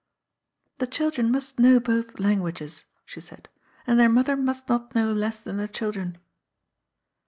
[0.75, 3.47] '^ The children must know both languages," she said,"
[3.85, 6.17] and their mother must not know less than the children."